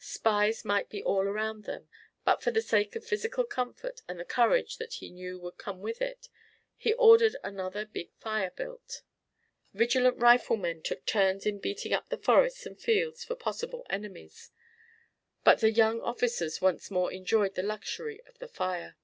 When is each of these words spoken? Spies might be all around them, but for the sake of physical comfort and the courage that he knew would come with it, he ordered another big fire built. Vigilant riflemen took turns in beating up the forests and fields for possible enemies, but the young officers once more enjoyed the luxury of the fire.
Spies 0.00 0.64
might 0.64 0.88
be 0.88 1.00
all 1.00 1.28
around 1.28 1.62
them, 1.62 1.88
but 2.24 2.42
for 2.42 2.50
the 2.50 2.60
sake 2.60 2.96
of 2.96 3.06
physical 3.06 3.44
comfort 3.44 4.02
and 4.08 4.18
the 4.18 4.24
courage 4.24 4.78
that 4.78 4.94
he 4.94 5.10
knew 5.10 5.38
would 5.38 5.58
come 5.58 5.80
with 5.80 6.02
it, 6.02 6.28
he 6.76 6.92
ordered 6.94 7.36
another 7.44 7.86
big 7.86 8.10
fire 8.18 8.50
built. 8.50 9.02
Vigilant 9.74 10.16
riflemen 10.18 10.82
took 10.82 11.06
turns 11.06 11.46
in 11.46 11.60
beating 11.60 11.92
up 11.92 12.08
the 12.08 12.18
forests 12.18 12.66
and 12.66 12.80
fields 12.80 13.22
for 13.22 13.36
possible 13.36 13.86
enemies, 13.88 14.50
but 15.44 15.60
the 15.60 15.70
young 15.70 16.00
officers 16.00 16.60
once 16.60 16.90
more 16.90 17.12
enjoyed 17.12 17.54
the 17.54 17.62
luxury 17.62 18.20
of 18.26 18.36
the 18.40 18.48
fire. 18.48 18.96